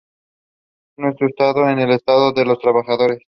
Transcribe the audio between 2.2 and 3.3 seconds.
de los trabajadores.